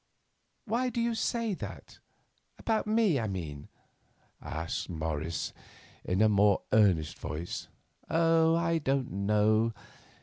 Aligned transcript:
"Why 0.65 0.89
do 0.89 0.99
you 0.99 1.13
say 1.13 1.53
that—about 1.53 2.87
me, 2.87 3.19
I 3.19 3.27
mean?" 3.27 3.67
asked 4.41 4.89
Morris, 4.89 5.53
in 6.03 6.23
a 6.23 6.27
more 6.27 6.63
earnest 6.73 7.19
voice. 7.19 7.67
"Oh, 8.09 8.55
I 8.55 8.79
don't 8.79 9.11
know. 9.11 9.73